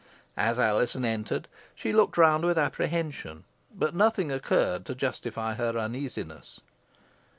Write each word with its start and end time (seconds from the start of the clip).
As 0.37 0.57
Alizon 0.57 1.05
entered 1.05 1.47
she 1.75 1.93
looked 1.93 2.17
round 2.17 2.43
with 2.43 2.57
apprehension, 2.57 3.43
but 3.71 3.93
nothing 3.93 4.31
occurred 4.31 4.83
to 4.87 4.95
justify 4.95 5.53
her 5.53 5.77
uneasiness. 5.77 6.59